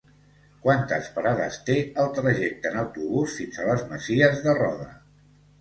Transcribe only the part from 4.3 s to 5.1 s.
de Roda?